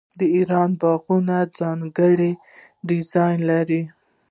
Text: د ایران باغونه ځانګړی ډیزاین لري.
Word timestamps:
د 0.19 0.21
ایران 0.35 0.69
باغونه 0.81 1.37
ځانګړی 1.59 2.31
ډیزاین 2.89 3.39
لري. 3.49 3.81